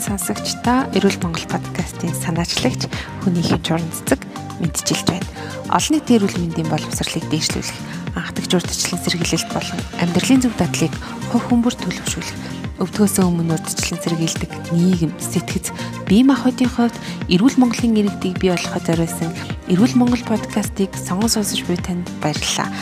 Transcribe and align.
хүндэт 0.00 0.16
сонсогчдоо 0.16 0.88
Эрүүл 0.96 1.20
Монгол 1.20 1.44
подкастын 1.44 2.14
санаачлагч 2.16 2.88
хүний 3.20 3.44
хэв 3.44 3.60
журам 3.60 3.84
цэцэг 3.92 4.20
мэдчилж 4.60 5.04
байна. 5.04 5.28
Олон 5.68 6.00
нийтийн 6.00 6.24
эрүүл 6.24 6.40
мэндийн 6.40 6.68
боловсролыг 6.72 7.24
дээшлүүлэх, 7.28 7.78
анхдагч 8.16 8.50
урдчлан 8.56 9.00
сэргийлэлт 9.04 9.50
болон 9.52 9.80
амьдралын 10.00 10.40
зөв 10.40 10.54
дадлыг 10.56 10.94
хувь 11.28 11.46
хүмүүр 11.52 11.74
төлөвшүүлэх, 11.76 12.38
өвдгөөсөө 12.80 13.24
өмнө 13.28 13.54
урдчлан 13.60 14.00
сэргийлдэг 14.00 14.50
нийгэм, 14.72 15.12
сэтгэц, 15.20 15.68
бие 16.08 16.24
махбодын 16.24 16.70
хувьд 16.72 16.96
эрүүл 17.28 17.60
Монголын 17.60 18.00
иргэдийг 18.00 18.40
бий 18.40 18.50
болгоход 18.56 18.84
зориулсан 18.88 19.30
Эрүүл 19.68 20.00
Монгол 20.00 20.24
подкастыг 20.24 20.96
сонгон 20.96 21.28
сонсож 21.28 21.60
буй 21.68 21.76
танд 21.76 22.08
баярлалаа. 22.24 22.72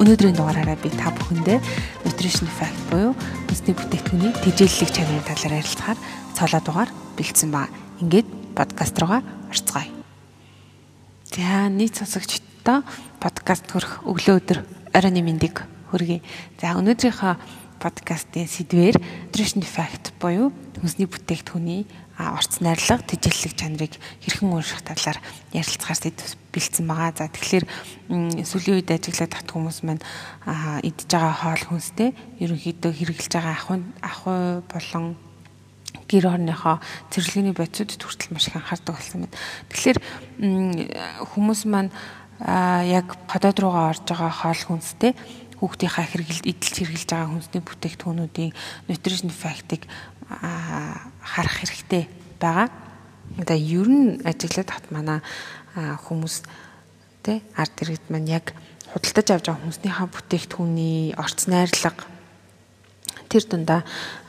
Өнөөдрийн 0.00 0.36
дугаараараа 0.36 0.76
би 0.80 0.92
та 0.92 1.08
бүхэндээ 1.08 1.60
nutrition 2.04 2.48
fact 2.48 2.76
буюу 2.92 3.16
хүнсний 3.48 3.72
бүтээгдэхүүний 3.72 4.32
тэжээллэг 4.44 4.90
чанарын 4.92 5.24
талаар 5.24 5.56
ярилцахаар 5.56 5.98
цолоо 6.36 6.60
дугаар 6.60 6.90
бэлдсэн 7.16 7.48
ба. 7.48 7.72
Ингээд 8.04 8.28
подкаст 8.52 9.00
руугаа 9.00 9.24
орцгоё. 9.48 9.88
За 11.32 11.72
нийт 11.72 11.96
сонсогчдоо 11.96 12.84
подкаст 13.24 13.64
хөрөх 13.72 14.04
өглөө 14.04 14.36
өдөр 14.44 14.58
оройн 14.92 15.24
мэндийг 15.24 15.64
хүргэе. 15.88 16.20
За 16.60 16.76
өнөөдрийнхөө 16.76 17.32
подкастын 17.80 18.44
сэдвээр 18.44 19.00
nutrition 19.32 19.64
fact 19.64 20.12
буюу 20.20 20.52
хүнсний 20.80 21.08
бүтээгдэхүүний 21.08 21.88
орц 22.16 22.60
найрлага 22.64 23.04
тэжээллэг 23.04 23.52
чанарыг 23.56 23.92
хэрхэн 24.24 24.48
уурших 24.48 24.80
талаар 24.80 25.20
ярилцахаар 25.52 26.00
сэдв 26.00 26.36
бэлдсэн 26.52 26.84
байгаа. 26.88 27.12
За 27.16 27.28
тэгэхээр 27.28 27.64
сүүлийн 28.44 28.76
үед 28.80 28.92
ажиглаад 28.92 29.32
тат 29.32 29.48
хүмүүс 29.52 29.84
маань 29.84 30.04
идж 30.84 31.04
байгаа 31.08 31.32
хоол 31.36 31.64
хүнстэй 31.68 32.16
ерөнхийдөө 32.40 32.92
хэрэгжилж 32.96 33.32
байгаа 33.36 33.56
ахуй 33.56 33.78
ахуй 34.00 34.40
болон 34.68 35.16
гэр 36.04 36.24
орныхоо 36.36 36.78
цэвэрлэгээний 37.10 37.56
бодисуудад 37.56 38.02
хүртэл 38.04 38.32
маш 38.36 38.46
их 38.48 38.56
анхаардаг 38.60 38.94
болсон 38.94 39.24
байна. 39.24 39.38
Тэгэхээр 39.72 39.98
хүмүүс 41.32 41.60
маань 41.66 41.90
яг 42.84 43.16
хотод 43.26 43.56
руугаа 43.56 43.96
орж 43.96 44.04
байгаа 44.04 44.30
хоол 44.30 44.62
хүнстэй 44.68 45.16
хүүхдийнхаа 45.56 46.04
хэрэгэлд 46.04 46.44
идэлж 46.52 46.76
хэрэгжилж 46.76 47.08
байгаа 47.08 47.32
хүнсний 47.32 47.62
бүтээгдэхүүнүүдийн 47.64 48.52
nutrition 48.92 49.32
fact-ыг 49.32 49.88
харах 50.28 51.56
хэрэгтэй 51.56 52.04
байгаа. 52.36 52.68
Одоо 53.40 53.56
ер 53.56 53.88
нь 53.88 54.20
ажиглаад 54.20 54.68
хат 54.68 54.86
манай 54.92 55.24
хүмүүс 55.76 56.44
тэ 57.24 57.40
ард 57.56 57.74
иргэд 57.80 58.06
маань 58.12 58.28
яг 58.28 58.52
худалдаж 58.92 59.28
авч 59.32 59.46
байгаа 59.48 59.64
хүнснийхаа 59.64 60.06
бүтээгдэхүүний 60.12 61.16
орц 61.16 61.48
найрлага 61.48 62.04
тэр 63.26 63.44
дундаа 63.46 63.80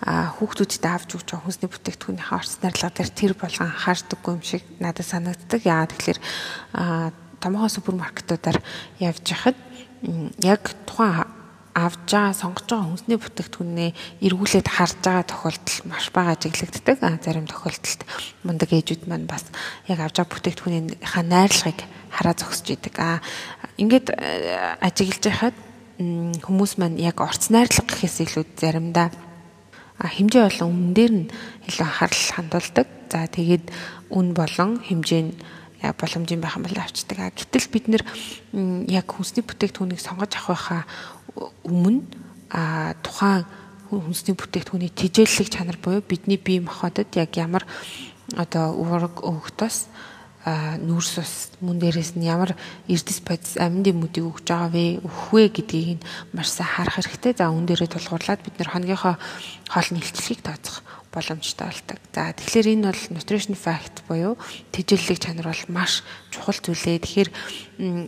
хүүхдүүдэд 0.03 0.85
авч 0.85 1.09
өгч 1.15 1.27
байгаа 1.31 1.45
хүнсний 1.45 1.69
бүтээгдэхүүнийхээ 1.71 2.37
орц 2.37 2.53
найрлага 2.61 2.97
дээр 2.97 3.11
тэр 3.13 3.33
болгон 3.37 3.69
анхаардаггүй 3.71 4.33
юм 4.33 4.43
шиг 4.43 4.63
надад 4.81 5.07
санагддаг. 5.07 5.61
Яагаад 5.63 5.93
тэгэхээр 5.93 6.19
томоохон 7.39 7.73
супермаркетуудаар 7.73 8.59
явж 8.99 9.25
хахад 9.29 9.57
яг 10.41 10.61
тухайн 10.89 11.25
авж 11.77 12.09
байгаа 12.09 12.33
сонгож 12.33 12.65
байгаа 12.65 12.89
хүнсний 12.89 13.19
бүтээгдэхүүнээ 13.21 13.89
эргүүлээд 14.25 14.67
харж 14.67 14.97
байгаа 15.05 15.25
тохиолдол 15.29 15.77
маш 15.85 16.09
бага 16.09 16.33
ажиглагддаг. 16.33 16.97
А 17.05 17.21
зарим 17.21 17.45
тохиолдолд 17.45 18.01
мундаг 18.41 18.69
ээжүүд 18.73 19.05
маань 19.05 19.29
бас 19.29 19.45
яг 19.85 20.01
авж 20.01 20.17
байгаа 20.17 20.33
бүтээгдэхүүнийхаа 20.33 21.23
найрлагыг 21.23 21.79
хараа 22.09 22.33
зогсож 22.33 22.67
идэг. 22.73 22.95
А 22.97 23.21
ингээд 23.77 24.09
э, 24.09 24.81
ажиглаж 24.81 25.21
байхад 25.21 25.55
хүмүүс 25.97 26.77
маань 26.77 27.01
яг 27.01 27.21
орц 27.25 27.49
найрлага 27.49 27.89
гэхээс 27.89 28.21
илүү 28.21 28.45
заримдаа 28.53 29.09
хэмжээ 29.97 30.45
болон 30.45 30.93
дээр 30.93 31.13
нь 31.13 31.29
илүү 31.65 31.85
анхаарал 31.85 32.25
хандуулдаг. 32.37 32.87
За 33.09 33.25
тэгээд 33.25 33.65
үн 34.13 34.37
болон 34.37 34.77
хэмжээ 34.85 35.21
нь 35.25 35.33
боломжийн 35.97 36.41
байх 36.41 36.57
юм 36.57 36.69
бол 36.69 36.77
авчдаг. 36.77 37.33
Гэтэл 37.33 37.67
бид 37.73 37.85
нэр 37.89 38.03
яг 38.85 39.09
хүнсний 39.09 39.41
бүтээгдэхүүнийг 39.41 40.01
сонгож 40.01 40.37
авах 40.37 40.53
байхаа 40.53 40.81
өмнө 41.65 42.05
тухайн 43.01 43.45
хүнсний 43.89 44.37
бүтээгдэхүүний 44.37 44.93
тижээллэг 44.93 45.49
чанар 45.49 45.77
буюу 45.81 46.05
бидний 46.05 46.37
бие 46.37 46.61
махбодод 46.61 47.09
яг 47.17 47.33
ямар 47.33 47.65
одоо 48.37 48.75
уураг 48.77 49.23
өгөхтөөс 49.23 49.89
нүүрс 50.47 51.13
ус 51.19 51.33
мөн 51.59 51.81
дээрээс 51.83 52.15
нь 52.15 52.23
ямар 52.23 52.55
эрдэс 52.87 53.19
бодис 53.27 53.59
амьдын 53.59 53.99
мүдийг 53.99 54.31
өгж 54.31 54.47
байгаа 54.47 54.71
вэ 54.71 54.85
өгөх 55.03 55.27
вэ 55.35 55.43
гэдгийг 55.51 55.89
нь 55.99 56.05
маш 56.31 56.55
сайн 56.55 56.71
харах 56.71 56.95
хэрэгтэй. 56.95 57.35
За 57.35 57.51
үн 57.51 57.67
дээрээ 57.67 57.91
тулгуурлаад 57.91 58.41
бид 58.47 58.55
нэр 58.55 58.71
хоногийнхоо 58.71 59.15
хоолны 59.67 59.99
илчлэгийг 59.99 60.41
тооцох 60.47 60.87
боломжтой 61.11 61.67
болдог. 61.67 61.99
За 62.13 62.31
тэгэхээр 62.31 62.67
энэ 62.77 62.87
бол 62.87 63.03
nutrition 63.11 63.55
fact 63.57 64.05
буюу 64.07 64.37
тэжээллэг 64.71 65.17
чанар 65.17 65.49
бол 65.49 65.65
маш 65.73 66.05
чухал 66.29 66.59
зүйлээ. 66.61 67.01
Тэгэхээр 67.01 67.29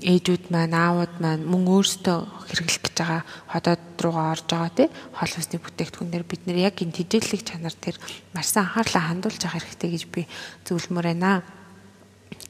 ээжүүд 0.06 0.54
маань, 0.54 0.78
аавууд 0.78 1.14
маань 1.18 1.44
мөн 1.44 1.64
өөрсдөө 1.66 2.18
хэрэглэх 2.54 2.84
гэж 2.86 2.96
байгаа 3.02 3.22
ходоод 3.50 3.84
руугаа 3.98 4.28
орж 4.38 4.46
байгаа 4.46 4.72
тий 4.78 4.88
хоол 5.18 5.32
хүнсний 5.34 5.60
бүтээгдэхүүнээр 5.60 6.26
бид 6.28 6.42
нэр 6.46 6.60
яг 6.70 6.76
энэ 6.78 6.98
тэжээллэг 7.02 7.42
чанар 7.44 7.76
дээр 7.76 7.98
маш 8.36 8.48
сайн 8.54 8.70
анхаарлаа 8.70 9.04
хандуулж 9.10 9.42
авах 9.42 9.66
хэрэгтэй 9.66 9.90
гэж 9.90 10.04
би 10.14 10.22
зөвлөмөр 10.70 11.08
байна. 11.10 11.59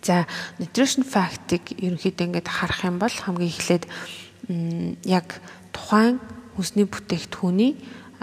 За 0.01 0.25
nutrition 0.59 1.03
fact-ыг 1.03 1.75
ерөнхийдөө 1.75 2.25
ингээд 2.27 2.47
харах 2.47 2.87
юм 2.87 2.99
бол 2.99 3.11
хамгийн 3.11 3.51
эхлээд 3.51 3.83
яг 5.03 5.43
тухайн 5.75 6.23
хүнсний 6.55 6.87
бүтээгдэхүүний 6.87 7.71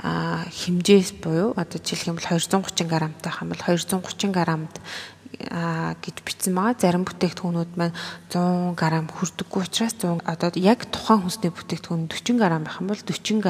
хэмжээс 0.00 1.20
буюу 1.20 1.52
одоо 1.56 1.78
жишээлх 1.80 2.12
юм 2.12 2.18
бол 2.20 2.28
230 2.28 2.88
грамтай 2.88 3.32
хам 3.32 3.52
бол 3.52 3.60
230 3.60 4.32
грамд 4.32 4.74
гэж 5.36 6.16
бичсэн 6.24 6.56
байгаа. 6.56 6.80
Зарим 6.80 7.04
бүтээгдэхүүнүүд 7.04 7.72
маань 7.76 7.96
100 8.32 8.76
г 8.76 8.82
хүрдэггүй 9.12 9.60
учраас 9.64 9.94
100 10.00 10.24
одоо 10.24 10.48
яг 10.56 10.88
тухайн 10.88 11.24
хүнсний 11.24 11.52
бүтээгдэхүүн 11.52 12.08
40 12.08 12.40
г 12.40 12.44
байх 12.44 12.80
юм 12.80 12.88
бол 12.88 13.04
40 13.04 13.44
г 13.44 13.48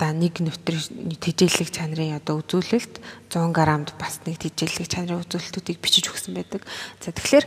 да 0.00 0.16
нэг 0.16 0.40
нутрийн 0.40 1.12
тэжээллэг 1.20 1.68
чанарын 1.68 2.16
одоо 2.16 2.40
үзүүлэлт 2.40 3.04
100 3.28 3.52
г-д 3.52 3.92
бас 4.00 4.24
нэг 4.24 4.40
тэжээллэг 4.40 4.88
чанарын 4.88 5.20
үзүүлэлтүүдийг 5.28 5.76
бичиж 5.76 6.08
өгсөн 6.08 6.40
байдаг. 6.40 6.64
За 7.04 7.12
тэгэхээр 7.12 7.44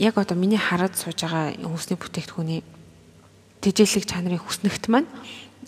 яг 0.00 0.16
одоо 0.16 0.32
миний 0.32 0.56
хараад 0.56 0.96
сууж 0.96 1.20
байгаа 1.20 1.52
хүнсний 1.60 2.00
бүтээгдэхүүний 2.00 2.64
тэжээллэг 3.60 4.04
чанарын 4.08 4.40
хүснэгт 4.40 4.88
маань 4.88 5.06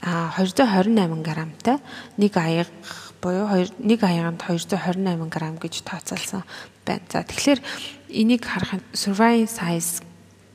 а 0.01 0.33
228 0.41 1.21
грамтай 1.21 1.77
нэг 2.17 2.33
аяга 2.41 2.73
буюу 3.21 3.49
1 3.53 3.85
аяганд 3.85 4.41
228 4.49 5.29
грамм 5.29 5.57
гэж 5.61 5.85
тооцоолсон 5.85 6.43
байна. 6.89 7.05
За 7.13 7.21
тэгэхээр 7.21 7.61
энийг 8.09 8.49
харах 8.49 8.81
surviving 8.97 9.49
size 9.49 10.01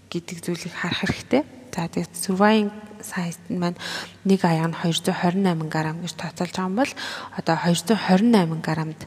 гэдэг 0.10 0.38
зүйлийг 0.42 0.74
харах 0.74 1.06
хэрэгтэй. 1.06 1.59
За 1.74 1.88
тэгээд 1.88 2.14
surviving 2.18 2.72
size 3.02 3.40
маань 3.50 3.78
нэг 4.26 4.42
аяг 4.44 4.72
нь 4.72 4.78
228 4.84 5.70
грамм 5.70 6.02
гэж 6.04 6.14
тооцоолж 6.18 6.54
байгаа 6.54 6.70
юм 6.70 6.76
бол 6.76 6.92
одоо 7.40 7.56
228 7.56 8.62
граммд 8.66 9.02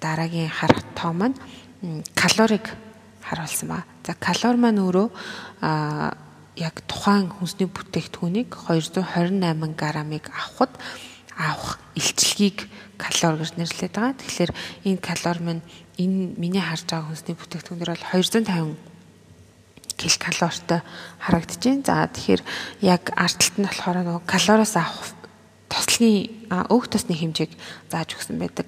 дараагийн 0.00 0.50
харах 0.50 0.82
тоо 0.94 1.12
маань 1.12 1.36
калорийг 2.14 2.66
харуулсан 3.22 3.68
ба. 3.68 3.84
За 4.06 4.14
калори 4.14 4.58
маань 4.58 4.82
өөрөө 4.82 5.08
а 5.62 6.14
яг 6.56 6.84
тухайн 6.86 7.32
хүнсний 7.32 7.68
бүтээгдэхүүнийг 7.70 8.50
228 8.54 9.74
граммыг 9.74 10.24
авахд 10.30 10.74
авах 11.36 11.80
илчлэгийг 11.96 12.68
калори 13.00 13.42
гэж 13.42 13.52
нэрлэдэг 13.56 13.90
байгаа. 13.94 14.20
Тэгэхээр 14.20 14.52
энэ 14.84 15.00
калори 15.00 15.40
минь 15.42 15.62
энэ 15.98 16.36
миний 16.36 16.62
харж 16.62 16.86
байгаа 16.86 17.08
хүнсний 17.08 17.36
бүтээгдэхүүнээр 17.38 17.90
бол 17.90 18.06
250 18.12 18.91
кил 20.02 20.16
калоритой 20.18 20.82
харагдаж 21.22 21.62
байна. 21.62 21.86
За 21.86 22.10
тэгэхээр 22.10 22.42
яг 22.82 23.14
артталт 23.14 23.56
нь 23.62 23.66
болохоор 23.70 23.98
нөгөө 24.02 24.26
калориос 24.26 24.74
авах 24.74 25.14
тослогын 25.70 26.66
өг 26.68 26.84
тосны 26.90 27.14
хэмжээг 27.14 27.52
зааж 27.88 28.18
өгсөн 28.18 28.42
байдаг. 28.42 28.66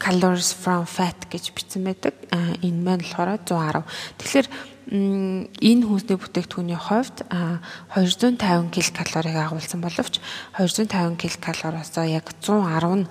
Calories 0.00 0.56
from 0.56 0.88
fat 0.88 1.28
гэж 1.28 1.52
бичсэн 1.52 1.84
байдаг. 1.84 2.16
Энэ 2.32 2.80
маань 2.80 3.04
болохоор 3.04 3.36
110. 3.44 3.84
Тэгэхээр 4.16 4.48
энэ 4.90 5.84
хүнсний 5.86 6.18
бүтээгдэхүүний 6.18 6.80
хувьд 6.80 7.22
250 7.28 8.96
ккалорийг 8.96 9.36
агуулсан 9.38 9.84
боловч 9.84 10.18
250 10.56 11.38
ккалориос 11.38 11.94
яг 12.08 12.26
110 12.42 13.06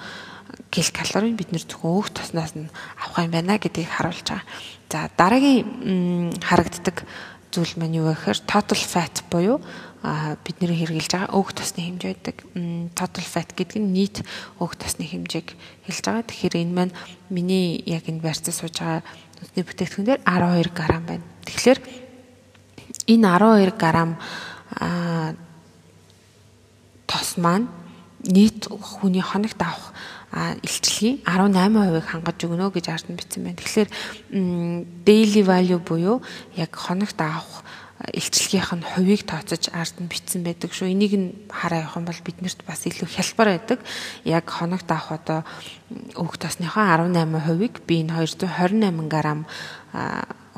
ккалорийг 0.73 1.37
бид 1.39 1.53
нэр 1.55 1.63
зөвхөн 1.63 1.93
өөх 1.93 2.09
тосноос 2.11 2.57
нь 2.57 2.67
авах 2.99 3.23
юм 3.23 3.31
байна 3.31 3.61
гэдгийг 3.61 3.87
харуулж 3.87 4.27
байгаа. 4.27 4.43
За 4.91 5.07
дараагийн 5.15 6.35
харагддаг 6.41 7.05
зүйл 7.49 7.73
маань 7.77 7.97
юу 7.97 8.09
вэ 8.09 8.15
гэхээр 8.17 8.39
total 8.45 8.81
fat 8.81 9.25
буюу 9.29 9.57
бид 9.99 10.57
нэр 10.61 10.71
хэрэгжилж 10.77 11.11
байгаа 11.11 11.35
өөх 11.35 11.51
тосны 11.57 11.81
хэмжээ 11.83 12.13
байдаг. 12.13 12.37
Total 12.95 13.25
fat 13.25 13.49
гэдэг 13.57 13.79
нь 13.81 13.91
нийт 13.91 14.23
өөх 14.61 14.77
тосны 14.79 15.03
хэмжээг 15.03 15.47
хэлж 15.89 16.03
байгаа. 16.05 16.29
Тэгэхээр 16.29 16.55
энэ 16.61 16.73
маань 16.77 16.93
миний 17.27 17.83
яг 17.83 18.07
энэ 18.07 18.23
барьцаа 18.23 18.53
сууж 18.53 18.79
байгаа 18.79 19.03
нүдний 19.41 19.65
бүтээгдэхүүн 19.65 20.07
дээр 20.07 20.21
12 20.23 20.71
г 20.71 20.79
байна. 21.03 21.25
Тэгэхээр 21.43 21.79
энэ 23.11 23.27
12 23.27 23.75
г 23.75 23.83
тос 27.09 27.29
маань 27.41 27.67
нийт 28.23 28.69
хүний 28.69 29.23
хоногт 29.25 29.57
авах 29.57 29.91
илчлэгийн 30.35 31.25
18%-ыг 31.25 32.05
хангаж 32.05 32.39
өгнө 32.45 32.69
гэж 32.69 32.85
ард 32.93 33.07
нь 33.09 33.17
бичсэн 33.17 33.41
байна. 33.43 33.57
Тэгэхээр 33.57 33.89
daily 35.01 35.41
value 35.41 35.81
буюу 35.81 36.21
яг 36.53 36.71
хоногт 36.77 37.17
авах 37.17 37.65
илчлэгийнх 38.13 38.71
нь 38.79 38.85
хувийг 38.85 39.27
тооцож 39.27 39.73
ард 39.73 39.97
нь 39.99 40.07
бичсэн 40.07 40.45
байдаг 40.45 40.71
шүү. 40.71 40.93
Энийг 40.93 41.13
нь 41.17 41.27
хараа 41.49 41.83
явах 41.83 41.97
юм 41.97 42.05
бол 42.05 42.21
биднэрт 42.21 42.61
бас 42.63 42.85
илүү 42.85 43.09
хялбар 43.09 43.57
байдаг. 43.57 43.79
Яг 44.23 44.45
хоногт 44.47 44.87
авах 44.87 45.17
одоо 45.17 45.39
өг 46.15 46.37
тосныхоо 46.37 46.85
18%-ыг 46.85 47.83
би 47.83 48.05
энэ 48.05 48.13
228 48.23 49.09
г 49.09 49.15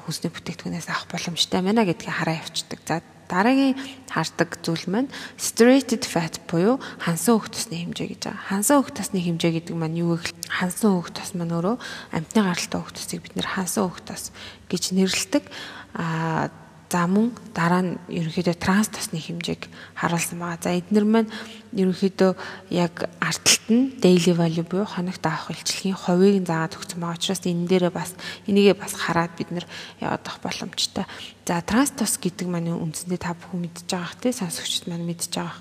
хүнсний 0.02 0.34
бүтээгдэхүүнээс 0.34 0.90
авах 0.90 1.08
боломжтой 1.10 1.62
байна 1.62 1.86
гэдгийг 1.86 2.14
хараа 2.14 2.42
явцдаг. 2.42 2.80
За 2.86 3.02
дараагийн 3.31 3.80
хардаг 4.12 4.60
зүйл 4.60 4.86
маань 4.92 5.10
saturated 5.39 6.04
fat 6.04 6.44
буюу 6.51 6.83
хансан 7.00 7.39
өг 7.39 7.48
тосны 7.48 7.80
хэмжээ 7.80 8.07
гэж 8.12 8.22
байгаа. 8.28 8.44
Хансан 8.51 8.83
өг 8.83 8.92
тосны 8.92 9.24
хэмжээ 9.24 9.51
гэдэг 9.63 9.75
маань 9.80 9.95
юу 9.95 10.19
вэ? 10.19 10.28
Хансан 10.51 11.00
өг 11.00 11.16
тос 11.16 11.31
маань 11.31 11.56
өөрөө 11.56 11.75
амтны 12.12 12.39
гаралтай 12.44 12.80
өг 12.83 12.92
тосыг 12.92 13.24
бид 13.24 13.39
нэр 13.39 13.48
хансан 13.48 13.88
өг 13.88 14.04
тос 14.04 14.36
гэж 14.68 14.83
нэрлэдэг. 14.92 15.48
Аа 15.95 16.51
За 16.92 17.07
мөн 17.07 17.31
дараа 17.56 17.88
нь 17.88 17.95
ерөнхийдөө 18.12 18.60
транс 18.60 18.92
тосны 18.92 19.16
хэмжээг 19.16 19.72
харуулсан 19.95 20.36
байгаа. 20.44 20.60
За 20.60 20.75
эднэр 20.75 21.07
маань 21.07 21.31
ерөнхийдөө 21.76 22.32
яг 22.72 23.08
арталт 23.24 23.66
нь 23.72 23.96
daily 24.04 24.36
value 24.36 24.68
буюу 24.68 24.86
хоногт 24.86 25.24
авах 25.24 25.56
илчлэгийн 25.56 25.96
ховыг 25.96 26.44
заагаад 26.44 26.76
өгсөн 26.76 27.00
байгаа 27.00 27.18
учраас 27.18 27.44
энэ 27.48 27.68
дээрээ 27.72 27.94
бас 27.96 28.12
энийгээ 28.48 28.76
бас 28.76 28.94
хараад 28.96 29.32
бид 29.40 29.50
нэр 29.56 29.66
авах 30.04 30.40
боломжтой. 30.44 31.06
За 31.48 31.64
транс 31.64 31.92
тос 31.96 32.20
гэдэг 32.20 32.48
маань 32.48 32.76
үндсэндээ 32.76 33.20
та 33.20 33.36
бүхэн 33.36 33.64
мэдж 33.64 33.88
байгаа 33.88 34.20
хэ 34.20 34.36
сонсогчд 34.36 34.92
маань 34.92 35.08
мэдж 35.08 35.32
байгаа 35.32 35.60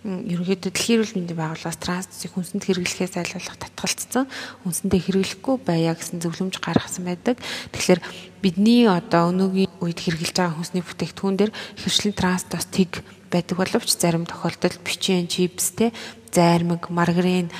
ерөнхийдөө 0.00 0.72
дэлхийн 0.72 0.96
эрүүл 1.04 1.16
мэндийн 1.20 1.36
байгууллагаас 1.36 1.76
трансцийг 1.76 2.32
хүнсэнд 2.32 2.64
хэрэглэхээс 2.64 3.20
айлуулах 3.20 3.60
татгалцсан 3.60 4.24
хүнсэндээ 4.64 5.00
хэрэглэхгүй 5.04 5.56
байя 5.60 5.92
гэсэн 5.92 6.24
зөвлөмж 6.24 6.56
гаргасан 6.56 7.04
байдаг. 7.04 7.36
Тэгэхээр 7.76 8.00
бидний 8.40 8.88
одоо 8.88 9.28
өнөөгийн 9.28 9.68
үед 9.84 10.00
хэрэгжилж 10.00 10.36
байгаа 10.40 10.56
хүнсний 10.56 10.80
бүтээгдэхүүн 10.80 11.36
дээр 11.36 11.52
хөвчлэн 11.84 12.16
транс 12.16 12.48
тос 12.48 12.64
тэг 12.72 13.04
байдаг 13.30 13.56
боловч 13.56 13.90
зарим 13.94 14.26
тохиолдолд 14.26 14.82
бичэн 14.82 15.30
чипстэй 15.30 15.94
зайрмаг 16.34 16.90
маргарин 16.90 17.50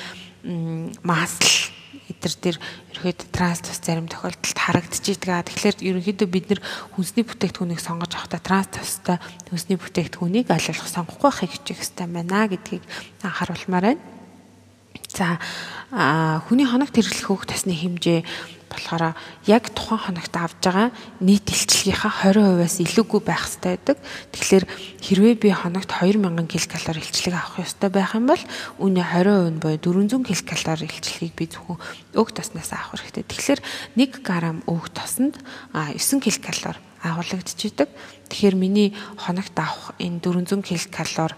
масл 1.03 1.71
эдгээр 2.11 2.35
дээр 2.43 2.57
ерөөд 2.91 3.19
транс 3.31 3.63
тус 3.63 3.79
зарим 3.79 4.07
тохиолдолд 4.11 4.57
харагдчихийдгаа. 4.57 5.47
Тэгэхээр 5.47 5.77
ерөнхийдөө 5.79 6.27
бид 6.27 6.45
нэр 6.51 6.61
хүнсний 6.93 7.23
бүтээгдэхүүнийг 7.25 7.81
сонгож 7.81 8.13
авахдаа 8.13 8.41
транс 8.43 8.67
тустай 8.69 9.17
хүнсний 9.49 9.79
бүтээгдэхүүнийг 9.79 10.47
аль 10.51 10.67
болох 10.69 10.89
сонгохгүй 10.91 11.29
байхыг 11.31 11.51
хичээх 11.55 11.79
хэрэгтэй 11.79 12.07
байна 12.11 12.51
гэдгийг 12.51 12.83
анхааруулмаар 13.23 13.85
байна. 13.95 14.03
За 15.07 15.39
хүний 16.47 16.67
хоног 16.67 16.91
тэрглэх 16.91 17.27
хөөх 17.27 17.47
тасны 17.47 17.75
хэмжээ 17.75 18.21
болохоор 18.71 19.13
яг 19.45 19.69
тухайн 19.75 19.99
хоногт 19.99 20.31
авж 20.31 20.57
байгаа 20.63 20.89
нийт 21.19 21.45
илчлэгийнхаа 21.51 22.31
20%-аас 22.31 22.75
илүүгүй 22.79 23.21
байх 23.21 23.43
хэрэгтэй 23.51 23.75
байдаг. 23.75 23.97
Тэгэхээр 24.31 24.65
хэрвээ 25.03 25.35
би 25.35 25.49
хоногт 25.51 25.91
2000 25.91 26.47
ккал 26.47 26.95
илчлэг 26.95 27.35
авах 27.35 27.59
ёстой 27.59 27.89
байх 27.91 28.15
юм 28.15 28.25
бол 28.31 28.43
үүний 28.79 29.03
20% 29.03 29.51
нь 29.51 29.59
буюу 29.59 30.07
400 30.07 30.23
ккал 30.47 30.81
илчлэгийг 30.87 31.35
би 31.35 31.45
зөвхөн 31.51 31.77
өг 32.15 32.27
тоснаас 32.31 32.71
авах 32.71 33.03
хэрэгтэй. 33.03 33.27
Тэгэхээр 33.27 33.59
1 33.99 34.23
г 34.23 34.29
өг 34.65 34.85
тосонд 34.95 35.35
9 35.75 35.99
ккал 36.39 36.79
агуулгадчихийдэг. 37.01 37.89
Тэгэхээр 38.29 38.55
миний 38.55 38.95
хоногт 39.17 39.57
авах 39.57 39.93
энэ 39.99 40.21
400 40.23 40.63
ккал 40.63 41.33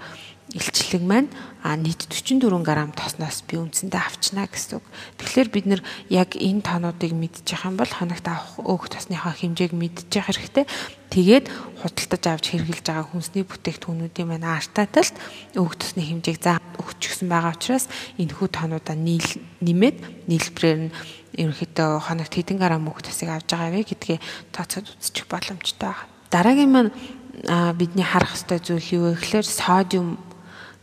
илчлэг 0.54 1.02
маань 1.02 1.30
а 1.66 1.74
нийт 1.76 2.06
44 2.06 2.62
г 2.62 2.70
тосноос 2.94 3.42
би 3.50 3.58
үндсэндээ 3.58 3.98
авчна 3.98 4.46
гэсэн 4.46 4.78
үг. 4.78 4.86
Тэгэхээр 5.18 5.50
бид 5.50 5.66
нэр 5.66 5.82
яг 6.14 6.38
энэ 6.38 6.62
тоонуудыг 6.62 7.12
мэдчих 7.18 7.66
юм 7.66 7.76
бол 7.80 7.90
хоногт 7.90 8.28
авах 8.30 8.62
өөх 8.62 8.94
тосныхаа 8.94 9.34
хэмжээг 9.34 9.74
мэдчих 9.74 10.30
хэрэгтэй. 10.30 10.70
Тэгээд 11.10 11.46
худалдаж 11.82 12.24
авч 12.30 12.46
хэрглэж 12.54 12.86
байгаа 12.86 13.06
хүнсний 13.10 13.46
бүтээгдэхүүнүүдийн 13.48 14.30
маань 14.30 14.46
артаталт 14.46 15.16
өөх 15.58 15.74
тосны 15.78 16.06
хэмжээг 16.06 16.38
заа 16.38 16.62
өгчихсэн 16.78 17.30
байгаа 17.32 17.58
учраас 17.58 17.90
энэ 18.22 18.34
хүү 18.34 18.48
тоонуудаа 18.54 18.98
нийл 18.98 19.30
нэмээд 19.62 20.30
нийлбэрээр 20.30 20.80
нь 20.86 20.94
ерөнхийдөө 21.38 21.90
хоногт 22.02 22.34
хэдэн 22.34 22.58
грамм 22.62 22.90
өөх 22.90 23.02
тосыг 23.06 23.30
авж 23.30 23.50
байгаа 23.50 23.74
вэ 23.74 23.90
гэдгээ 23.90 24.20
тооцоод 24.54 24.86
үзчих 24.90 25.26
боломжтой 25.30 25.94
байна. 25.94 26.10
Дараагийн 26.30 26.72
маань 26.74 26.92
бидний 27.78 28.06
харах 28.06 28.38
ёстой 28.38 28.62
зүйл 28.62 28.90
юу 28.94 29.04
вэ 29.14 29.18
гэхээр 29.18 29.46
содиум 29.46 30.18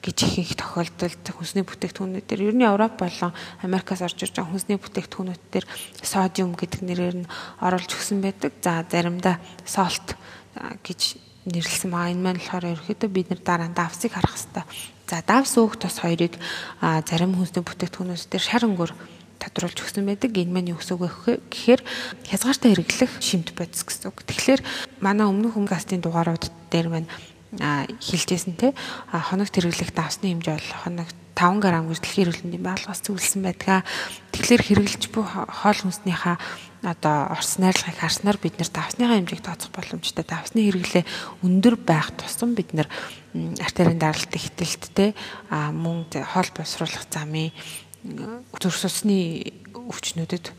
гэж 0.00 0.17
ихэнх 0.25 0.56
тохиолдолд 0.56 1.25
хүнсний 1.29 1.64
бүтээгдэхүүнүүд 1.64 2.25
дээр 2.25 2.43
ер 2.49 2.56
нь 2.56 2.64
Европ 2.64 2.97
болон 2.97 3.37
Америкаас 3.61 4.00
орж 4.00 4.25
ирж 4.25 4.32
байгаа 4.32 4.52
хүнсний 4.52 4.79
бүтээгдэхүүнүүд 4.81 5.43
дээр 5.52 5.67
содиум 6.00 6.56
гэдэг 6.56 6.81
нэрээр 6.81 7.17
нь 7.20 7.31
оруулж 7.61 7.91
өгсөн 7.93 8.25
байдаг. 8.25 8.56
За 8.64 8.81
заримдаа 8.88 9.37
salt 9.69 10.17
гэж 10.56 11.20
нэрлсэн 11.52 11.93
байгаа. 11.93 12.12
Энэ 12.17 12.25
маань 12.25 12.41
болохоор 12.41 12.73
ерөөхдөө 12.81 13.11
бид 13.12 13.29
нар 13.29 13.41
дараа 13.44 13.69
нь 13.69 13.76
давсыг 13.76 14.17
харах 14.17 14.41
хэрэгтэй. 14.41 14.64
За 15.05 15.20
давс 15.20 15.52
өөх 15.61 15.76
тос 15.76 16.00
хоёрыг 16.00 16.41
зарим 16.81 17.37
хүнсний 17.37 17.61
бүтээгдэхүүнүүд 17.61 18.29
дээр 18.32 18.44
шар 18.44 18.64
өнгөөр 18.64 18.93
тодруулж 19.41 19.79
өгсөн 19.81 20.05
байдаг. 20.05 20.37
Энэ 20.37 20.53
маань 20.53 20.73
юу 20.73 20.81
гэсэн 20.81 20.96
үг 21.00 21.05
вэ 21.29 21.41
гэхээр 21.49 21.81
хязгаартай 22.29 22.76
хэрэглэх 22.76 23.12
шимт 23.25 23.53
бодис 23.56 23.85
гэсэн 23.85 24.12
үг. 24.12 24.20
Тэгэхээр 24.29 24.61
манай 25.00 25.26
өмнөх 25.29 25.56
хүмүүстийн 25.56 26.05
дугаарууд 26.05 26.44
дээр 26.69 26.88
маань 26.93 27.08
хилжсэн 27.58 28.55
те 28.55 28.75
хоног 29.11 29.50
тэргэлэх 29.50 29.91
давсны 29.91 30.31
хэмжээ 30.31 30.55
бол 30.55 30.73
хоног 30.87 31.08
5 31.41 31.56
г 31.58 31.73
гэж 31.73 31.99
дэлхийн 32.05 32.25
эрүүл 32.29 32.43
мэндийн 32.44 32.67
байгууллагаас 32.69 33.00
зөвлөсөн 33.00 33.43
байдаг. 33.43 33.82
Тэгэхээр 34.37 34.61
хэрэгжилж 34.61 35.05
буй 35.08 35.25
хоол 35.25 35.79
хүнснийхаа 35.81 36.37
одоо 36.85 37.32
орс 37.32 37.56
найрлагыг 37.56 37.97
харснаар 37.97 38.37
бид 38.37 38.61
нэр 38.61 38.69
давсныхаа 38.69 39.17
хэмжээг 39.17 39.41
тооцох 39.41 39.73
боломжтой. 39.73 40.25
Давсны 40.25 40.69
хэрэглээ 40.69 41.05
өндөр 41.41 41.81
байх 41.81 42.13
тусам 42.13 42.53
бид 42.53 42.77
нэр 42.77 42.89
артерийн 43.56 43.96
даралт 43.96 44.32
ихтэлттэй 44.36 45.17
мөн 45.51 46.13
хоол 46.13 46.51
боловсруулах 46.53 47.08
замын 47.08 47.56
судасны 48.60 49.48
өвчнүүдэд 49.72 50.53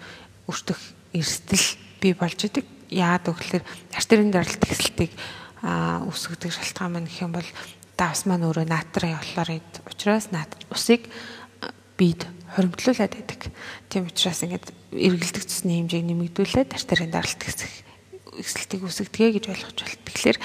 өртөх 0.49 0.79
эрсдэл 1.13 1.67
бий 2.01 2.13
болж 2.17 2.41
идэг. 2.41 2.65
Яагаад 2.89 3.37
гэвэл 3.37 3.65
артерийн 3.93 4.33
даралт 4.33 4.61
ихсэлтийг 4.65 5.13
үүсгдэг 5.61 6.51
шалтгаан 6.51 6.91
маань 6.97 7.09
гэх 7.09 7.25
юм 7.25 7.33
бол 7.37 7.49
давс 7.97 8.25
маань 8.25 8.45
өөрөө 8.49 8.65
натрийн 8.65 9.21
хлорид 9.21 9.69
учраас 9.85 10.33
натрий 10.33 10.65
усыг 10.73 11.05
бид 11.97 12.25
хоримтлуулад 12.55 13.13
байдаг. 13.13 13.53
Тийм 13.89 14.09
учраас 14.09 14.41
ингээд 14.41 14.73
эргэлдэх 14.91 15.45
цэсний 15.45 15.85
хэмжээг 15.85 16.05
нэмэгдүүлээд 16.09 16.73
артерийн 16.73 17.13
даралт 17.13 17.37
гэсэх 17.37 17.69
эсэлтийг 18.41 18.81
үүсгэдэг 18.87 19.37
гэж 19.37 19.45
ойлгож 19.53 19.77
байна. 19.85 20.05
Тэгэхээр 20.07 20.37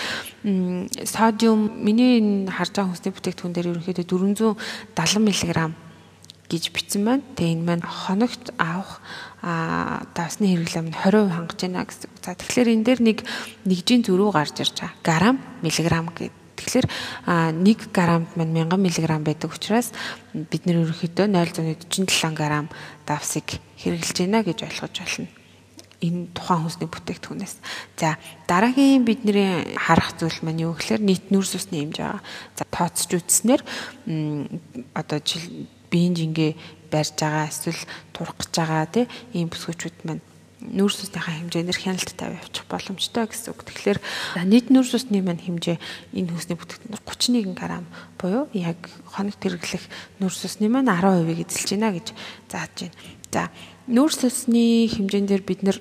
содиум 1.06 1.60
миний 1.80 2.44
харж 2.50 2.76
байгаа 2.76 2.92
хүнсний 2.92 3.14
бүтээгдэхүүн 3.14 3.54
дээр 3.54 3.70
ерөнхийдөө 3.72 4.04
470 4.04 5.22
мг 5.22 5.85
гэж 6.50 6.64
бичсэн 6.70 7.02
байна. 7.04 7.22
Тэгээ 7.34 7.54
энэ 7.54 7.66
маань 7.66 7.84
хоногт 7.86 8.54
авах 8.58 9.02
а 9.42 10.02
давсны 10.14 10.50
хэрэглээ 10.50 10.84
нь 10.86 10.94
20% 10.94 11.34
хангаж 11.34 11.60
байна 11.60 11.86
гэсэн. 11.86 12.10
За 12.22 12.34
тэгэхээр 12.34 12.68
энэ 12.74 12.84
дээр 12.86 13.00
нэг 13.02 13.18
нэгжийн 13.66 14.02
зөрүү 14.06 14.30
гарч 14.34 14.56
ирж 14.62 14.76
байгаа. 14.80 15.02
Грамм, 15.02 15.38
миллиграмм 15.62 16.08
гэдэг. 16.10 16.34
Тэгэхээр 16.56 16.86
1 17.62 17.94
граммд 17.94 18.30
маань 18.34 18.54
1000 18.64 18.80
мг 18.80 19.12
байдаг 19.22 19.50
учраас 19.52 19.92
бид 20.32 20.62
нэр 20.64 20.88
ерөнхийдөө 20.88 21.26
0.47 21.28 22.32
грамм 22.32 22.72
давсыг 23.04 23.60
хэрэглэж 23.76 24.16
байна 24.24 24.40
гэж 24.40 24.64
ойлгож 24.64 24.96
байна 24.96 25.28
энэ 26.00 26.28
тухайн 26.36 26.60
хүнсний 26.64 26.88
бүтээгдэхүүнээс. 26.92 27.56
За 27.96 28.20
дараагийн 28.46 29.04
бидний 29.04 29.64
харах 29.76 30.12
зүйл 30.20 30.44
маань 30.44 30.68
юу 30.68 30.76
гэхээр 30.76 31.00
нийт 31.00 31.32
нүрс 31.32 31.56
усны 31.56 31.80
хэмжээ 31.80 32.04
байгаа. 32.04 32.22
За 32.52 32.64
тооцож 32.68 33.10
үзснээр 33.16 33.62
одоо 34.92 35.18
жил 35.24 35.66
биеийн 35.90 36.14
жингээ 36.18 36.52
барьж 36.90 37.16
байгаа 37.18 37.46
эсвэл 37.50 37.82
турах 38.14 38.36
гэж 38.38 38.52
байгаа 38.56 38.86
тий 38.92 39.06
ийм 39.34 39.48
бүсгүүчүүд 39.50 39.96
маань 40.06 40.24
нүүрс 40.56 41.04
усныхаа 41.04 41.36
хэмжээнээр 41.36 41.78
хяналт 41.78 42.10
тавь 42.16 42.32
явуучих 42.32 42.64
боломжтой 42.66 43.28
гэсэн 43.28 43.52
үг. 43.52 43.60
Тэгэхээр 43.60 43.98
нийт 44.48 44.72
нүүрс 44.72 44.92
усны 44.96 45.20
маань 45.20 45.44
хэмжээ 45.44 45.76
энэ 46.16 46.32
хүнсний 46.32 46.56
бүтээгдэхүүнээр 46.56 47.04
31 47.04 47.54
г 47.54 47.62
буюу 48.16 48.48
яг 48.56 48.80
хоног 49.04 49.36
тэрглэх 49.36 49.84
нүүрс 50.18 50.40
усны 50.48 50.72
маань 50.72 50.88
10%-ийг 50.88 51.44
эзэлж 51.44 51.70
байна 51.76 51.92
гэж 51.92 52.06
зааж 52.48 52.72
байна. 52.88 52.96
За 53.30 53.42
нүүрс 53.86 54.20
усны 54.24 54.88
хэмжээн 54.88 55.28
дээр 55.28 55.44
бид 55.44 55.60
нэр 55.60 55.78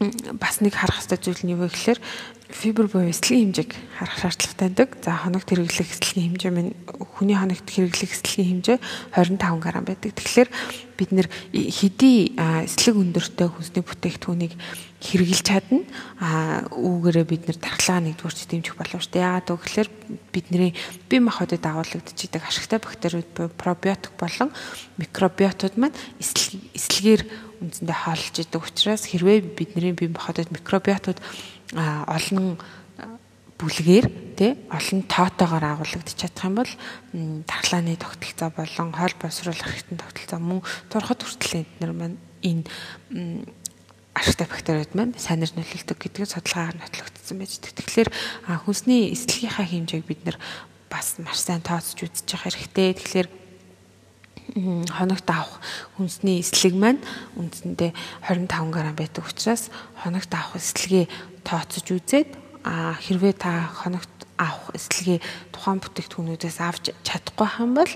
бас 0.00 0.64
нэг 0.64 0.72
харах 0.80 1.04
хэрэгтэй 1.04 1.20
зүйл 1.20 1.42
нь 1.44 1.52
юу 1.52 1.68
вэ 1.68 1.68
гэхээр 1.68 2.00
фибр 2.48 2.88
буюу 2.88 3.12
эслэгийн 3.12 3.52
хэмжээг 3.52 3.70
харах 4.00 4.16
шаардлагатай 4.16 4.68
байдаг. 4.72 4.88
За 5.04 5.12
хоногт 5.12 5.44
хэрэглэх 5.52 5.92
эслэгийн 5.92 6.40
хэмжээ 6.40 6.52
минь 6.56 6.72
хүний 6.88 7.36
хоногт 7.36 7.68
хэрэглэх 7.68 8.16
эслэгийн 8.16 8.64
хэмжээ 8.64 8.78
25 9.12 9.60
г 9.60 9.66
байдаг. 9.84 10.10
Тэгэхээр 10.16 10.48
бид 10.96 11.10
нэр 11.12 11.28
хэдий 11.52 12.32
эслэг 12.32 12.96
өндөртэй 12.96 13.48
хүнсний 13.52 13.84
бүтээгдэхүүнийг 13.84 14.56
хэрэгжилж 15.04 15.44
чадна 15.44 15.84
а 16.16 16.64
үүгээрээ 16.72 17.26
бид 17.28 17.42
нэр 17.44 17.58
тархлаа 17.60 18.00
нэгдүгээрч 18.00 18.40
дэмжих 18.48 18.80
дээ. 18.80 19.20
Яагаад 19.20 19.48
гэвэл 19.52 19.92
бидний 20.32 20.72
бие 21.12 21.20
махбодод 21.20 21.60
агуулгадчихдаг 21.60 22.48
ашигтай 22.48 22.80
бактериуд 22.80 23.52
пробиотик 23.56 24.16
болон 24.16 24.48
микробиотууд 24.96 25.76
маань 25.76 25.96
эслэгээр 26.20 27.49
үндсэндээ 27.60 27.98
хоолж 28.04 28.34
идэг 28.40 28.62
учраас 28.64 29.04
хэрвээ 29.08 29.54
бидний 29.54 29.92
бие 29.92 30.10
махбодод 30.10 30.50
микробиотууд 30.50 31.20
олон 31.76 32.56
бүлгээр 33.60 34.06
тий 34.40 34.56
олон 34.72 35.00
тоотоогоор 35.04 35.64
агуулгадчих 35.76 36.16
чадах 36.16 36.48
юм 36.48 36.56
бол 36.56 36.72
тархлааны 37.44 38.00
тогтолцоо 38.00 38.48
болон 38.56 38.88
хоол 38.96 39.14
боловсруулах 39.20 39.68
хэрэгтэн 39.68 40.00
тогтолцоо 40.00 40.40
мөн 40.40 40.64
турхад 40.88 41.20
хүртэл 41.20 41.60
эдгээр 41.68 41.92
маань 41.92 42.16
энэ 42.40 42.64
ашигтай 44.16 44.48
бактериуд 44.48 44.92
маань 44.96 45.12
сайнэр 45.12 45.52
нөлөөлдөг 45.54 45.98
гэдгийг 46.00 46.28
судалгаагаар 46.32 46.76
нотлогдсон 46.80 47.36
байж. 47.36 47.60
Тэгэхээр 47.60 48.08
хүнсний 48.64 49.12
эслэгийнхаа 49.12 49.66
хэмжээг 49.68 50.04
бид 50.08 50.20
нэр 50.24 50.36
бас 50.88 51.20
маш 51.20 51.44
сайн 51.44 51.62
тооцож 51.62 52.00
үзэж 52.00 52.26
явах 52.32 52.48
хэрэгтэй. 52.48 52.96
Тэгэхээр 52.96 53.28
хоногт 54.90 55.28
авах 55.30 55.60
хүнсний 55.96 56.40
эслэг 56.40 56.74
маань 56.74 57.00
үндсэндээ 57.38 57.94
25 58.26 58.70
г 58.70 58.76
байдаг 58.94 59.24
учраас 59.24 59.70
хоногт 60.02 60.32
авах 60.34 60.58
эслэгээ 60.58 61.06
тооцож 61.46 61.86
үзээд 61.86 62.30
а 62.64 62.94
хэрвээ 62.98 63.34
та 63.38 63.70
хоногт 63.70 64.10
авах 64.36 64.74
эслэгээ 64.74 65.18
тухайн 65.52 65.80
бүтээгдэхүүнүүдээс 65.80 66.58
авч 66.60 66.84
чадахгүй 67.04 67.48
хам 67.48 67.70
бол 67.76 67.92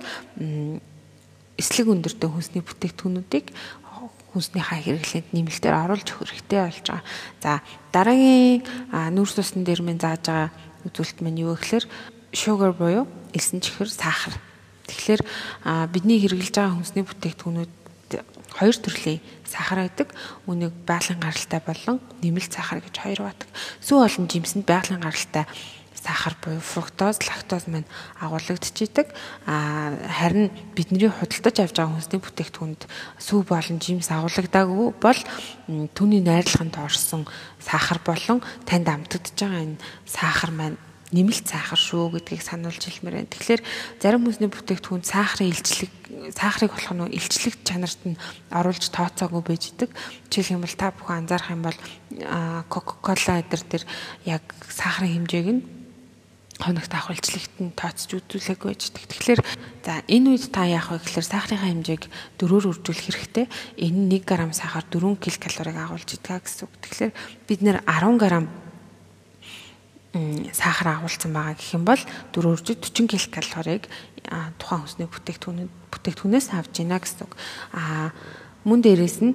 эслэг 1.59 1.87
өндөртэй 1.89 2.29
хүнсний 2.31 2.63
бүтээгдэхүүнүүдийг 2.65 3.47
хүнснийхаа 4.35 4.83
хэрэглээнд 4.83 5.31
нэмэлтээр 5.31 5.77
оруулж 5.79 6.09
өгөх 6.11 6.35
хэрэгтэй 6.35 6.61
болж 6.67 6.87
байгаа. 6.91 7.07
За 7.39 7.63
дараагийн 7.95 8.67
нүүрс 9.15 9.35
тусны 9.39 9.63
дээр 9.63 9.87
минь 9.87 10.03
зааж 10.03 10.27
байгаа 10.27 10.51
үзүүлэлт 10.91 11.23
маань 11.23 11.39
юу 11.39 11.55
гэхээр 11.55 11.87
sugar 12.35 12.75
буюу 12.75 13.07
элсэн 13.31 13.63
чихэр 13.63 13.87
сахар. 13.87 14.35
Тэгэхээр 14.89 15.23
бидний 15.93 16.19
хэрэглэж 16.21 16.55
байгаа 16.55 16.77
хүнсний 16.77 17.05
бүтээгдэхүүнүүд 17.05 17.73
хоёр 18.55 18.77
төрлийн 18.79 19.21
сахар 19.49 19.87
байдаг. 19.87 20.09
Үүнийг 20.47 20.75
байгалийн 20.87 21.21
гаралтай 21.21 21.61
болон 21.65 21.99
нэмэлт 22.23 22.53
сахар 22.53 22.79
гэж 22.85 22.95
хоёр 23.03 23.21
байдаг. 23.27 23.49
Сүү 23.83 23.99
олон 24.05 24.27
жимсэнд 24.31 24.67
байгалийн 24.69 25.03
гаралтай 25.03 25.45
сахар 26.05 26.37
буюу 26.43 26.61
фруктоз, 26.61 27.19
лактоз 27.25 27.67
маань 27.67 27.89
агуулгадчихийдэг. 28.21 29.09
А 29.47 29.97
харин 30.21 30.53
бидний 30.77 31.09
худалдаж 31.09 31.57
авч 31.65 31.77
байгаа 31.81 31.97
хүнсний 31.97 32.21
бүтээгдэхүүнд 32.21 32.83
сүү 33.19 33.41
болон 33.49 33.79
жимс 33.81 34.13
агуулгадаагүй 34.13 34.89
бол 35.01 35.21
түүний 35.97 36.21
найрлаганд 36.21 36.77
орсон 36.77 37.25
сахар 37.59 37.99
болон 38.05 38.45
танд 38.69 38.87
амтагдж 38.89 39.33
байгаа 39.33 39.65
энэ 39.65 39.81
сахар 40.05 40.53
маань 40.53 40.79
нэмэлт 41.15 41.47
сахар 41.47 41.79
шүү 41.79 42.19
гэдгийг 42.19 42.43
сануулж 42.43 42.83
хэлмээр 42.83 43.17
байна. 43.23 43.31
Тэгэхээр 43.31 43.63
зарим 44.03 44.27
хүнсний 44.27 44.51
бүтээгдэхүүн 44.51 45.07
сахарын 45.07 45.55
илчлэг 45.55 45.93
сахарыг 46.35 46.75
болох 46.75 46.95
нь 46.99 47.15
илчлэг 47.15 47.55
чанарт 47.63 48.01
нь 48.03 48.19
оруулж 48.51 48.85
тооцоогүй 48.91 49.43
байж 49.47 49.71
идэг. 49.71 49.91
Жишээлх 50.27 50.59
юм 50.59 50.63
бол 50.67 50.75
та 50.75 50.91
бүхэн 50.91 51.19
анзаарах 51.23 51.55
юм 51.55 51.63
бол 51.63 51.79
Coca-Cola 52.67 53.41
эдэр 53.47 53.63
дээр 53.63 53.85
яг 54.27 54.43
сахарын 54.67 55.23
хэмжээг 55.23 55.49
нь 55.55 55.63
хоногт 56.59 56.93
авах 56.95 57.19
илчлэгт 57.19 57.55
нь 57.59 57.75
тооцож 57.75 58.11
үзүүлээгүй 58.15 58.69
байж 58.71 58.83
идэг. 58.91 59.05
Тэгэхээр 59.11 59.41
за 59.83 59.93
энэ 60.07 60.29
үед 60.35 60.45
та 60.55 60.67
яах 60.67 60.95
вэ 60.95 61.03
гэхээр 61.03 61.27
сахарынхаа 61.27 61.71
хэмжээг 61.71 62.03
дөрөөр 62.39 62.65
үржүүлэх 62.71 63.07
хэрэгтэй. 63.11 63.47
Энэ 63.79 64.23
1 64.23 64.27
г 64.27 64.33
сахар 64.55 64.87
4 64.87 65.19
ккалорийг 65.19 65.79
агуулж 65.79 66.09
идэг 66.15 66.47
гэсэн 66.47 66.67
үг. 66.71 66.73
Тэгэхээр 66.79 67.13
бид 67.47 67.61
нэр 67.63 67.79
10 67.83 68.19
г 68.23 68.25
сахар 70.55 70.99
агуулсан 70.99 71.33
байгаа 71.35 71.55
гэх 71.59 71.75
юм 71.75 71.85
бол 71.85 72.03
4 72.33 72.79
40 72.79 73.35
ккалорийг 73.35 73.91
тухайн 74.59 74.81
хүнсний 74.87 75.09
бүтээгдэхүүн 75.11 75.69
бүтээгдэхүүнээс 75.91 76.49
авж 76.55 76.73
гинэ 76.79 76.99
гэсэн 77.03 77.27
үг. 77.27 77.35
Аа 77.75 78.15
мөн 78.65 78.81
дээрээс 78.81 79.19
нь 79.21 79.35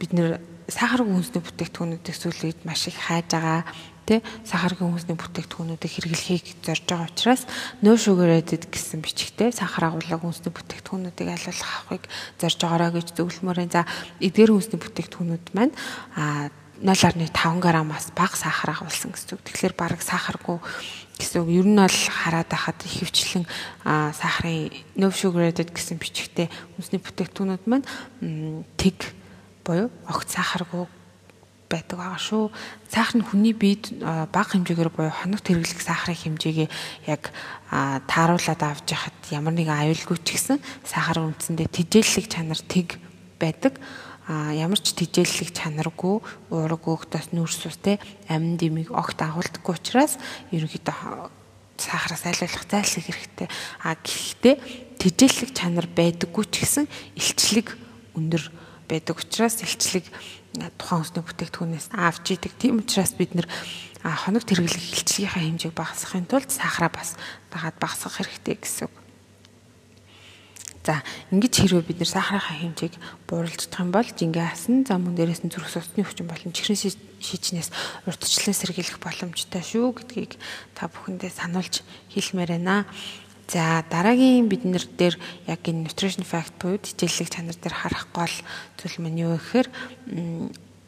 бид 0.00 0.12
нэр 0.14 0.40
сахаргүй 0.70 1.12
хүнсний 1.12 1.42
бүтээгдэхүүнүүдийг 1.44 2.16
сүүлийн 2.16 2.48
үед 2.54 2.60
маш 2.64 2.88
их 2.88 2.96
хайж 2.96 3.28
байгаа 3.28 3.62
тэ 4.08 4.24
сахаргүй 4.48 4.88
хүнсний 4.88 5.16
бүтээгдэхүүнүүдийг 5.16 5.92
хэрэглэхийг 5.92 6.46
зорж 6.64 6.84
байгаа 6.88 7.08
учраас 7.12 7.42
no 7.84 7.96
sugar 8.00 8.32
added 8.32 8.68
гэсэн 8.72 9.04
бичгтээ 9.04 9.52
сахар 9.52 9.92
агуулга 9.92 10.16
хүнсний 10.16 10.52
бүтээгдэхүүнүүдийг 10.52 11.28
айлуулах 11.28 11.72
авахыг 11.84 12.04
зорж 12.40 12.58
байгаараа 12.60 12.90
гэж 12.96 13.08
зөвлөмөр. 13.16 13.58
За 13.68 13.84
эдгээр 14.24 14.52
хүнсний 14.52 14.80
бүтээгдэхүүнүүд 14.80 15.46
маань 15.52 15.74
аа 16.16 16.48
0.5 16.82 17.60
граммаас 17.60 18.10
бага 18.16 18.34
сахар 18.34 18.74
агуулсан 18.74 19.14
гэсэн 19.14 19.38
үг. 19.38 19.46
Тэгэхээр 19.46 19.74
бараг 19.78 20.02
сахаргүй 20.02 20.58
гэсэн 21.14 21.46
үг. 21.46 21.50
Ер 21.54 21.66
нь 21.70 21.78
бол 21.78 22.00
хараад 22.10 22.50
байхад 22.50 22.78
ихэвчлэн 22.82 23.46
сахарын 23.84 24.74
no 24.98 25.14
sugar 25.14 25.46
added 25.46 25.70
гэсэн 25.70 26.02
бичгтээ 26.02 26.50
хүнсний 26.74 26.98
бүтээгдэхүүнүүд 26.98 27.64
маань 27.70 27.86
тэг 28.74 29.14
буюу 29.62 29.90
огт 30.10 30.28
сахаргүй 30.34 30.90
байдаг 31.70 31.96
байгаа 31.98 32.18
шүү. 32.18 32.50
Сахар 32.90 33.22
нь 33.22 33.26
хүний 33.26 33.54
биед 33.54 33.94
бага 34.34 34.58
хэмжээгээр 34.58 34.90
буюу 34.90 35.14
хоногт 35.14 35.46
хэрэглэх 35.46 35.78
сахарын 35.78 36.38
хэмжээгээ 36.38 36.68
яг 37.06 37.30
тааруулаад 38.10 38.62
авч 38.62 38.86
яхад 38.90 39.18
ямар 39.30 39.54
нэгэн 39.54 39.94
аюулгүй 39.94 40.18
ч 40.26 40.38
гэсэн 40.38 40.58
сахар 40.82 41.22
үндсэндээ 41.22 41.70
тижээллэг 41.70 42.26
чанар 42.30 42.60
тэг 42.66 42.98
байдаг 43.38 43.78
а 44.28 44.52
ямар 44.56 44.80
ч 44.80 44.96
тижээллэг 44.96 45.52
чанаргүй 45.52 46.24
уураг 46.48 46.84
өөхтөөс 46.84 47.36
нүүрс 47.36 47.68
ус 47.68 47.78
те 47.82 48.00
амин 48.28 48.56
димиг 48.56 48.88
огт 48.88 49.20
агуулдаггүй 49.20 49.74
учраас 49.76 50.16
ерөнхийдөө 50.52 51.28
сахараас 51.76 52.24
айлуулах 52.24 52.64
зайлсхийх 52.70 53.10
хэрэгтэй 53.12 53.48
а 53.82 53.98
гэхдээ 53.98 54.54
тижээллэг 54.96 55.50
чанар 55.52 55.86
байдаггүй 55.90 56.44
ч 56.48 56.64
гэсэн 56.64 56.86
илчлэг 57.18 57.76
өндөр 58.16 58.48
байдаг 58.88 59.20
учраас 59.20 59.60
илчлэг 59.60 60.06
тухайн 60.78 61.02
хүнсний 61.02 61.24
бүтээгдэхүүнээс 61.26 61.88
авч 61.90 62.38
идэг. 62.38 62.52
Тийм 62.56 62.78
учраас 62.78 63.12
бид 63.18 63.34
нэр 63.34 63.48
хоног 64.04 64.46
тэргэлэх 64.46 65.02
илчлэгийнхаа 65.02 65.42
хэмжээг 65.42 65.74
багасгахын 65.74 66.30
тулд 66.30 66.50
сахараа 66.52 66.92
бас 66.94 67.18
дагаад 67.50 67.76
багасгах 67.82 68.22
хэрэгтэй 68.22 68.56
гэсэн 68.62 68.86
үг. 68.86 69.03
За 70.84 71.00
ингэж 71.32 71.64
хэрвээ 71.64 71.88
бид 71.88 71.98
нэр 72.04 72.12
сахарынхаа 72.12 72.60
хэмжээг 72.60 72.94
бууруулж 73.24 73.56
чадах 73.56 73.88
юм 73.88 73.90
бол 73.96 74.04
жингээ 74.04 74.52
асан 74.52 74.84
зам 74.84 75.08
мөн 75.08 75.16
дээрээс 75.16 75.40
нь 75.40 75.48
зүрх 75.48 75.72
судасны 75.72 76.04
хүчин 76.04 76.28
болон 76.28 76.52
чихрийн 76.52 76.76
шижнээс 77.24 77.72
уртчлан 78.04 78.52
сэргийлэх 78.52 79.00
боломжтой 79.00 79.64
шүү 79.64 79.96
гэдгийг 79.96 80.36
та 80.76 80.92
бүхэндээ 80.92 81.32
сануулж 81.32 81.80
хэлмээр 82.12 82.60
байна. 82.60 82.84
За 83.48 83.80
дараагийн 83.88 84.44
бид 84.52 84.68
нар 84.68 84.84
дээр 84.84 85.16
яг 85.48 85.64
энэ 85.64 85.88
nutrition 85.88 86.20
fact 86.20 86.60
буюу 86.60 86.76
хичээллэг 86.76 87.32
чанар 87.32 87.56
дээр 87.56 87.76
харах 87.80 88.12
гол 88.12 88.36
зүйл 88.76 89.00
маань 89.00 89.24
юу 89.24 89.40
гэхээр 89.40 89.68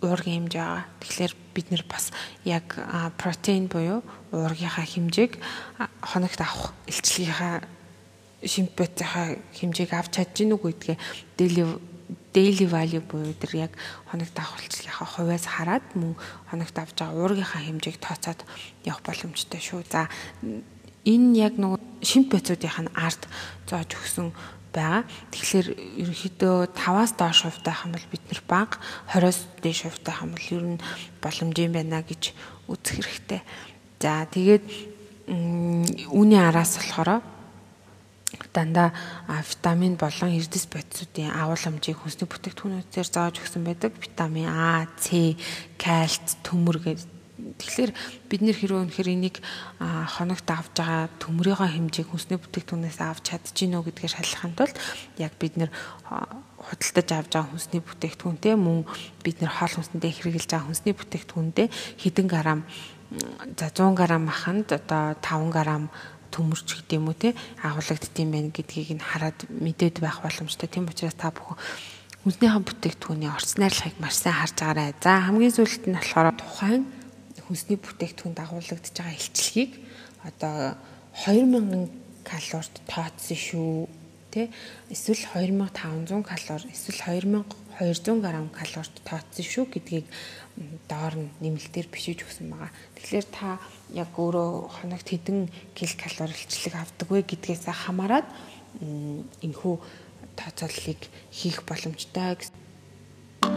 уургийн 0.04 0.44
хэмжээ 0.44 0.60
байгаа. 0.60 0.84
Тэгэхээр 1.00 1.32
бид 1.56 1.66
нэр 1.72 1.84
бас 1.88 2.12
яг 2.44 2.68
протеин 3.16 3.72
буюу 3.72 4.04
уургийнхаа 4.32 4.84
хэмжээг 4.84 5.40
хоногт 6.04 6.40
авах 6.44 6.76
илчлэгийнхаа 6.84 7.64
шимпэтийнхаа 8.44 9.40
хэмжээг 9.56 9.92
авч 9.96 10.20
чадж 10.20 10.34
гинүү 10.36 10.58
гэдгээ 10.60 10.96
daily 11.40 11.64
daily 12.36 12.66
value 12.68 13.00
буюу 13.00 13.32
тэр 13.32 13.70
яг 13.70 13.72
хоногт 14.12 14.36
авахлцлынхаа 14.36 15.08
хувьас 15.08 15.48
хараад 15.48 15.86
мөн 15.96 16.14
хоногт 16.52 16.76
авч 16.76 17.00
байгаа 17.00 17.16
уургийнхаа 17.16 17.62
хэмжээг 17.64 17.96
тооцоод 17.96 18.44
явах 18.84 19.00
боломжтой 19.02 19.60
шүү. 19.60 19.82
За 19.88 20.12
энэ 21.08 21.48
яг 21.48 21.56
нэг 21.56 21.80
шимпэцүүдийнх 22.04 22.78
нь 22.84 22.92
арт 22.92 23.24
зоож 23.64 23.88
өгсөн 23.96 24.36
байгаа. 24.68 25.08
Тэгэхээр 25.32 25.68
ерөнхийдөө 26.04 26.76
5-аас 26.76 27.16
доош 27.16 27.48
хувьтай 27.48 27.72
хам 27.72 27.96
бол 27.96 28.06
бид 28.12 28.24
нэр 28.28 28.40
баг 28.44 28.76
20-оос 29.16 29.38
дээш 29.64 29.88
хувьтай 29.88 30.14
хам 30.14 30.36
бол 30.36 30.46
ер 30.52 30.64
нь 30.76 30.82
боломж 31.24 31.56
юм 31.56 31.72
байна 31.72 32.04
гэж 32.04 32.36
үзэх 32.68 33.00
хэрэгтэй. 33.00 33.40
За 33.96 34.28
тэгээд 34.28 34.64
үүний 36.12 36.40
араас 36.42 36.76
болохоор 36.76 37.24
дандаа 38.52 38.90
витамин 39.28 39.94
болон 39.94 40.34
эрдэс 40.34 40.66
бодисуудын 40.66 41.30
агуулмжийг 41.30 41.98
хүнсний 42.02 42.26
бүтээгдэхүүнүүдээр 42.26 43.08
зааж 43.08 43.38
өгсөн 43.38 43.62
байдаг. 43.62 43.92
Витамин 44.02 44.50
А, 44.50 44.86
С, 44.98 45.36
кальц, 45.78 46.34
төмөр 46.42 46.78
гэдэг. 46.82 47.14
Тэгэхээр 47.36 47.92
бид 48.32 48.42
нэр 48.42 48.56
хэрвээ 48.56 48.82
үнэхээр 48.88 49.12
энийг 49.12 49.36
хоногт 49.78 50.48
авж 50.50 50.72
байгаа 50.72 51.08
төмрийнхөө 51.20 51.68
хэмжээг 51.68 52.08
хүнсний 52.10 52.40
бүтээгдэхүүнээс 52.40 52.98
авч 53.04 53.24
чадчихэв 53.28 53.76
үү 53.76 53.86
гэдгээр 53.92 54.14
шалгахын 54.16 54.56
тулд 54.56 54.76
яг 55.20 55.32
бид 55.36 55.54
нэр 55.60 55.70
худалдаж 56.56 57.08
авж 57.12 57.30
байгаа 57.36 57.52
хүнсний 57.52 57.82
бүтээгдэхүүнтэй 57.84 58.54
мөн 58.56 58.88
бид 59.20 59.36
нэр 59.44 59.52
хоол 59.52 59.74
хүнсэндээ 59.78 60.12
хэрэглэж 60.16 60.48
байгаа 60.48 60.66
хүнсний 60.66 60.94
бүтээгдэхүүндээ 60.96 61.66
хэдэн 62.02 62.26
грамм 62.26 62.64
за 63.56 63.70
100 63.70 63.94
грамм 63.94 64.26
маханд 64.26 64.72
одоо 64.72 65.14
5 65.22 65.54
грамм 65.54 65.92
төмөрч 66.36 66.68
гэдэг 66.84 67.00
юм 67.00 67.08
уу 67.08 67.16
те 67.16 67.32
агуулгадд 67.64 68.12
юм 68.20 68.30
байна 68.36 68.52
гэдгийг 68.52 69.00
нь 69.00 69.00
хараад 69.00 69.48
мэдээд 69.48 70.04
байх 70.04 70.20
боломжтой. 70.20 70.68
Тийм 70.68 70.84
учраас 70.84 71.16
та 71.16 71.32
бүхэн 71.32 71.56
хүнснийхэн 72.28 72.66
бүтээгдэхүүний 72.68 73.32
орц 73.32 73.56
найрлагыг 73.56 73.96
маш 73.96 74.20
сайн 74.20 74.36
харж 74.36 74.56
байгаарай. 74.60 74.92
За 75.00 75.24
хамгийн 75.24 75.56
сүүлд 75.56 75.84
нь 75.88 75.96
болохоор 75.96 76.36
тухайн 76.36 76.84
хүнсний 77.46 77.78
бүтээгдэхүүн 77.80 78.34
дагуулгадж 78.36 78.92
байгаа 78.92 79.16
илчлэгийг 79.16 79.72
одоо 80.26 80.76
2000 81.24 82.06
калорид 82.26 82.76
тооцсон 82.90 83.38
шүү 83.38 83.86
тэ 84.34 84.50
эсвэл 84.90 85.22
2500 85.46 86.26
калори 86.26 86.66
эсвэл 86.74 87.00
2200 87.78 88.24
г 88.24 88.56
калорид 88.56 88.96
тооцсон 89.04 89.44
шүү 89.44 89.64
гэдгийг 89.68 90.06
доор 90.88 91.14
нь 91.16 91.32
нэмэлтээр 91.44 91.88
бишиж 91.92 92.24
өгсөн 92.24 92.48
байгаа. 92.48 92.72
Тэгэхээр 92.96 93.26
та 93.28 93.60
яг 93.92 94.10
өөрөө 94.16 94.50
хоногт 94.80 95.08
хэдэн 95.08 95.52
кил 95.76 95.94
калори 96.00 96.32
илчлэг 96.32 96.74
авдаг 96.74 97.08
вэ 97.12 97.20
гэдгээс 97.28 97.68
хамаарат 97.68 98.26
энэхүү 99.44 99.74
тооцооллыг 100.36 101.00
хийх 101.32 101.64
боломжтой 101.68 102.36
гэсэн 102.40 102.65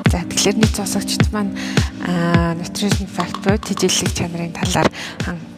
За 0.10 0.26
тэгэхээр 0.26 0.58
нийт 0.58 0.74
сонсогчд 0.76 1.30
маань 1.34 1.54
nutrition 2.60 3.08
fact 3.08 3.38
буюу 3.44 3.60
тэжээллэг 3.60 4.12
чанарын 4.16 4.54
талаар 4.56 4.90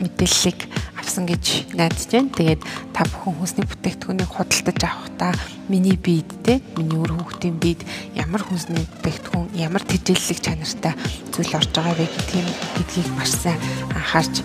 мэдээллийг 0.02 0.60
авсан 0.98 1.26
гэж 1.26 1.74
найдаж 1.76 2.08
байна. 2.12 2.30
Тэгээд 2.36 2.62
та 2.94 3.06
бүхэн 3.08 3.36
хүнсний 3.38 3.66
бүтээгдэхүүнийг 3.68 4.32
худалдаж 4.32 4.80
авахдаа 4.84 5.34
миний 5.70 5.98
биед 5.98 6.30
те 6.44 6.62
миний 6.78 7.00
өр 7.00 7.14
хүүхдийн 7.16 7.58
биед 7.62 7.82
ямар 8.16 8.42
хүнсний 8.44 8.84
бүтээгдэхүүн 8.84 9.48
ямар 9.58 9.84
тэжээллэг 9.86 10.40
чанартай 10.40 10.94
зүйл 11.34 11.58
орж 11.58 11.70
байгаа 11.74 11.96
вэ 11.98 12.06
гэдгийг 12.08 12.48
гэдгийг 12.78 13.10
маш 13.18 13.32
сайн 13.34 13.60
анхаарч 13.96 14.44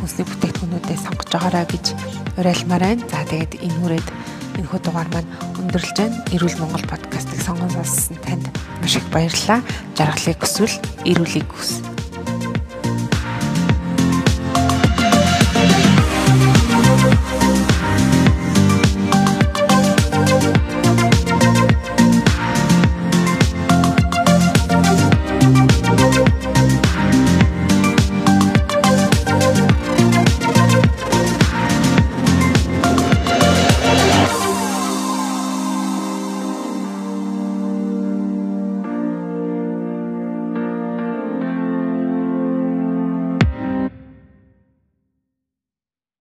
хүнсний 0.00 0.26
бүтээгдэхүүнүүдээ 0.28 0.98
сонгож 1.00 1.30
байгаарай 1.32 1.66
гэж 1.70 1.84
уриалмаар 2.38 2.82
байна. 2.84 3.06
За 3.08 3.24
тэгээд 3.24 3.52
энэ 3.64 3.78
хүрээд 3.80 4.08
энэхүү 4.58 4.80
дугаар 4.82 5.08
маань 5.10 5.30
өндөрлж 5.64 5.96
байна. 5.96 6.20
Эрүүл 6.36 6.60
Монгол 6.60 6.84
подкастыг 6.88 7.40
сонгон 7.40 7.72
сонссон 7.72 8.20
танд 8.24 8.46
маш 8.82 8.96
их 9.00 9.08
баярлалаа. 9.10 9.64
Жаргалыг 9.96 10.38
хүсвэл 10.44 10.76
эрүүлийг 11.08 11.48
хүс. 11.48 11.93